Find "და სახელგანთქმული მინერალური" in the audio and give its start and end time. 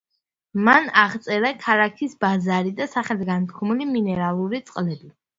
2.79-4.61